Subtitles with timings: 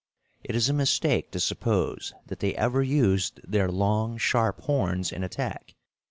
[0.43, 5.23] It is a mistake to suppose that they ever used their long, sharp horns in
[5.23, 5.75] attack.